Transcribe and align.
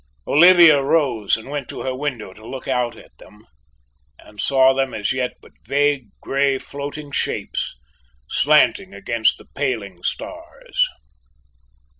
Olivia 0.25 0.81
rose 0.81 1.37
and 1.37 1.47
went 1.47 1.69
to 1.69 1.81
her 1.81 1.95
window 1.95 2.33
to 2.33 2.43
look 2.43 2.67
out 2.67 2.95
at 2.95 3.15
them, 3.19 3.45
and 4.17 4.41
saw 4.41 4.73
them 4.73 4.95
as 4.95 5.13
yet 5.13 5.33
but 5.43 5.51
vague 5.65 6.07
grey 6.21 6.57
floating 6.57 7.11
shapes 7.11 7.77
slanting 8.27 8.95
against 8.95 9.37
the 9.37 9.45
paling 9.53 10.01
stars. 10.01 10.87